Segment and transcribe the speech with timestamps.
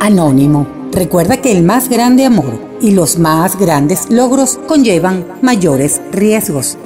[0.00, 0.66] Anónimo.
[0.92, 6.78] Recuerda que el más grande amor y los más grandes logros conllevan mayores riesgos.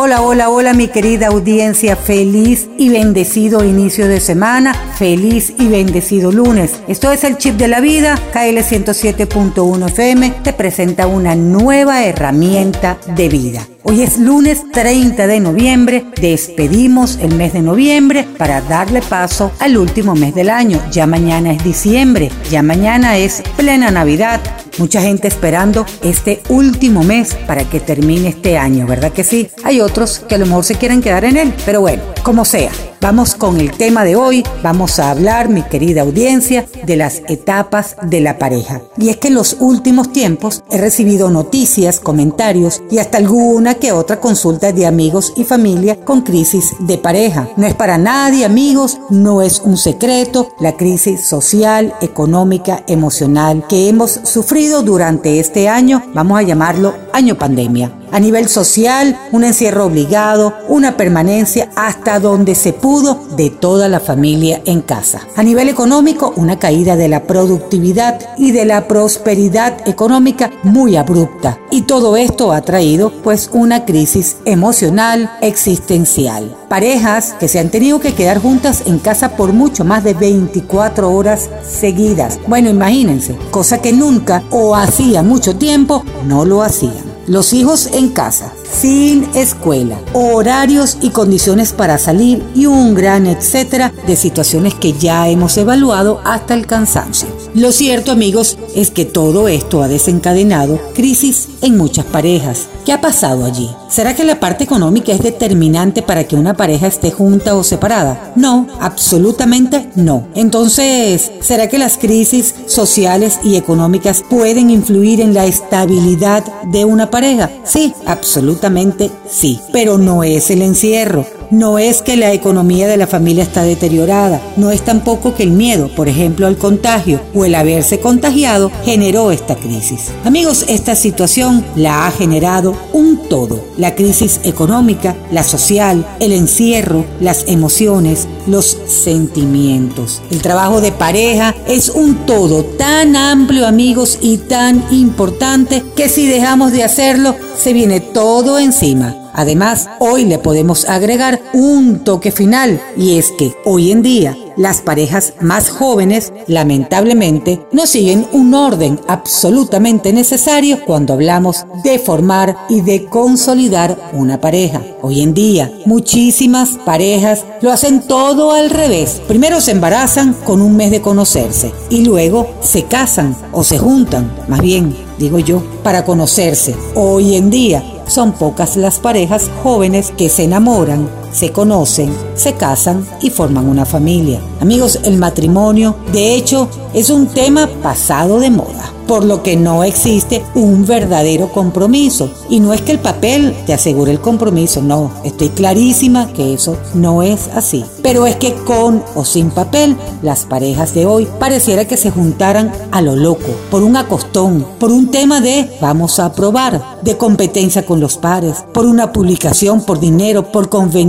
[0.00, 6.30] Hola, hola, hola mi querida audiencia, feliz y bendecido inicio de semana, feliz y bendecido
[6.30, 6.80] lunes.
[6.86, 12.96] Esto es el chip de la vida, KL 107.1 FM te presenta una nueva herramienta
[13.16, 13.66] de vida.
[13.84, 19.78] Hoy es lunes 30 de noviembre, despedimos el mes de noviembre para darle paso al
[19.78, 20.82] último mes del año.
[20.90, 24.40] Ya mañana es diciembre, ya mañana es plena Navidad,
[24.78, 29.50] Mucha gente esperando este último mes para que termine este año, ¿verdad que sí?
[29.64, 32.70] Hay otros que a lo mejor se quieren quedar en él, pero bueno, como sea.
[33.00, 34.44] Vamos con el tema de hoy.
[34.62, 38.82] Vamos a hablar, mi querida audiencia, de las etapas de la pareja.
[38.96, 43.92] Y es que en los últimos tiempos he recibido noticias, comentarios y hasta alguna que
[43.92, 47.48] otra consulta de amigos y familia con crisis de pareja.
[47.56, 53.88] No es para nadie, amigos, no es un secreto la crisis social, económica, emocional que
[53.88, 57.92] hemos sufrido durante este año, vamos a llamarlo año pandemia.
[58.10, 64.00] A nivel social, un encierro obligado, una permanencia hasta donde se pudo de toda la
[64.00, 65.20] familia en casa.
[65.36, 71.58] A nivel económico, una caída de la productividad y de la prosperidad económica muy abrupta.
[71.70, 76.56] Y todo esto ha traído pues una crisis emocional existencial.
[76.68, 81.10] Parejas que se han tenido que quedar juntas en casa por mucho más de 24
[81.10, 82.38] horas seguidas.
[82.46, 87.07] Bueno, imagínense, cosa que nunca o hacía mucho tiempo no lo hacían.
[87.28, 93.92] Los hijos en casa, sin escuela, horarios y condiciones para salir y un gran etcétera
[94.06, 97.28] de situaciones que ya hemos evaluado hasta el cansancio.
[97.58, 102.68] Lo cierto, amigos, es que todo esto ha desencadenado crisis en muchas parejas.
[102.86, 103.68] ¿Qué ha pasado allí?
[103.90, 108.32] ¿Será que la parte económica es determinante para que una pareja esté junta o separada?
[108.36, 110.28] No, absolutamente no.
[110.36, 117.10] Entonces, ¿será que las crisis sociales y económicas pueden influir en la estabilidad de una
[117.10, 117.50] pareja?
[117.64, 119.58] Sí, absolutamente sí.
[119.72, 124.40] Pero no es el encierro no es que la economía de la familia está deteriorada,
[124.56, 129.30] no es tampoco que el miedo, por ejemplo, al contagio o el haberse contagiado, generó
[129.30, 130.08] esta crisis.
[130.24, 133.64] Amigos, esta situación la ha generado un todo.
[133.76, 140.22] La crisis económica, la social, el encierro, las emociones, los sentimientos.
[140.30, 146.26] El trabajo de pareja es un todo tan amplio, amigos, y tan importante que si
[146.26, 149.27] dejamos de hacerlo, se viene todo encima.
[149.38, 154.80] Además, hoy le podemos agregar un toque final y es que hoy en día las
[154.80, 162.80] parejas más jóvenes lamentablemente no siguen un orden absolutamente necesario cuando hablamos de formar y
[162.80, 164.82] de consolidar una pareja.
[165.02, 169.22] Hoy en día muchísimas parejas lo hacen todo al revés.
[169.28, 174.36] Primero se embarazan con un mes de conocerse y luego se casan o se juntan,
[174.48, 176.74] más bien digo yo, para conocerse.
[176.96, 183.06] Hoy en día son pocas las parejas jóvenes que se enamoran, se conocen, se casan
[183.20, 184.40] y forman una familia.
[184.60, 189.82] Amigos, el matrimonio, de hecho, es un tema pasado de moda por lo que no
[189.82, 192.30] existe un verdadero compromiso.
[192.48, 196.76] Y no es que el papel te asegure el compromiso, no, estoy clarísima que eso
[196.94, 197.84] no es así.
[198.02, 202.70] Pero es que con o sin papel, las parejas de hoy pareciera que se juntaran
[202.92, 207.86] a lo loco, por un acostón, por un tema de vamos a probar, de competencia
[207.86, 211.08] con los pares, por una publicación, por dinero, por conveniencia,